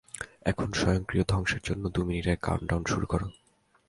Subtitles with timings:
[0.45, 3.27] এখন, স্বয়ংক্রিয় ধ্বংসের জন্য দুই মিনিটের কাউন্টডাউন শুরু করো।